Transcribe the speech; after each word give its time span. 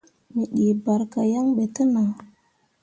Me 0.35 0.43
dii 0.55 0.73
barka 0.83 1.21
yan 1.31 1.47
ɓe 1.55 1.63
te 1.75 1.83
nah. 1.93 2.11